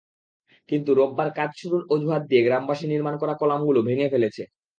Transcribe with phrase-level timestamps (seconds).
[0.69, 4.43] কিন্তু রোববার কাজ শুরুর অজুহাত দিয়ে গ্রামবাসী নির্মাণ করা কলামগুলো ভেঙে ফেলেছে।